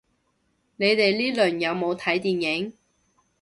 [0.03, 0.03] 你
[0.95, 2.73] 哋呢輪有冇睇電影